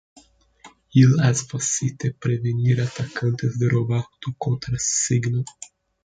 Il 1.01 1.11
es 1.25 1.41
facile 1.49 2.09
prevenir 2.25 2.77
attaccantes 2.85 3.59
de 3.65 3.69
robar 3.73 4.01
tu 4.23 4.33
contrasigno. 4.47 5.45